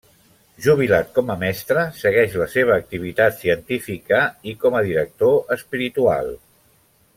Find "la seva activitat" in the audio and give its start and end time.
2.43-3.37